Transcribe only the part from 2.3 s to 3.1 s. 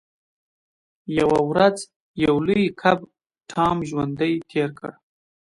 لوی کب